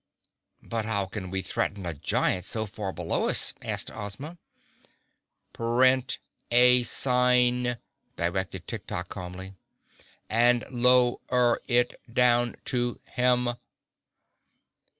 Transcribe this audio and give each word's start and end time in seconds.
"But 0.63 0.85
how 0.85 1.05
can 1.05 1.29
we 1.29 1.43
threaten 1.43 1.85
a 1.85 1.93
giant 1.93 2.45
so 2.45 2.65
far 2.65 2.91
below 2.91 3.29
us?" 3.29 3.53
asked 3.61 3.91
Ozma. 3.95 4.39
"Print 5.53 6.17
a 6.49 6.81
sign," 6.81 7.77
directed 8.15 8.65
Tik 8.67 8.87
Tok 8.87 9.09
calmly, 9.09 9.53
"and 10.27 10.65
low 10.71 11.21
er 11.31 11.61
it 11.67 11.93
down 12.11 12.55
to 12.65 12.99
him." 13.11 13.49